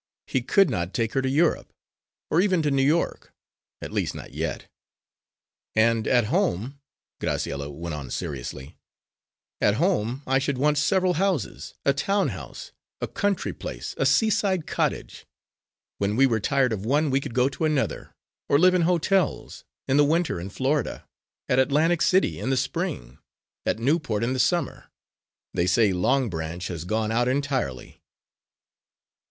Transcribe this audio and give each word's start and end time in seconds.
He 0.25 0.41
could 0.41 0.67
not 0.67 0.95
take 0.95 1.13
her 1.13 1.21
to 1.21 1.29
Europe, 1.29 1.71
or 2.31 2.41
even 2.41 2.63
to 2.63 2.71
New 2.71 2.81
York 2.81 3.31
at 3.83 3.91
least 3.91 4.15
not 4.15 4.33
yet. 4.33 4.65
"And 5.75 6.07
at 6.07 6.23
home," 6.33 6.79
Graciella 7.19 7.69
went 7.69 7.93
on 7.93 8.09
seriously, 8.09 8.77
"at 9.61 9.75
home 9.75 10.23
I 10.25 10.39
should 10.39 10.57
want 10.57 10.79
several 10.79 11.13
houses 11.21 11.75
a 11.85 11.93
town 11.93 12.29
house, 12.29 12.71
a 12.99 13.07
country 13.07 13.53
place, 13.53 13.93
a 13.95 14.07
seaside 14.07 14.65
cottage. 14.65 15.27
When 15.99 16.15
we 16.15 16.25
were 16.25 16.39
tired 16.39 16.73
of 16.73 16.83
one 16.83 17.11
we 17.11 17.21
could 17.21 17.35
go 17.35 17.47
to 17.49 17.65
another, 17.65 18.15
or 18.49 18.57
live 18.57 18.73
in 18.73 18.81
hotels 18.89 19.65
in 19.87 19.97
the 19.97 20.03
winter 20.03 20.39
in 20.39 20.49
Florida, 20.49 21.07
at 21.47 21.59
Atlantic 21.59 22.01
City 22.01 22.39
in 22.39 22.49
the 22.49 22.57
spring, 22.57 23.19
at 23.67 23.77
Newport 23.77 24.23
in 24.23 24.33
the 24.33 24.39
summer. 24.39 24.89
They 25.53 25.67
say 25.67 25.93
Long 25.93 26.27
Branch 26.27 26.67
has 26.69 26.85
gone 26.85 27.11
out 27.11 27.27
entirely." 27.27 28.01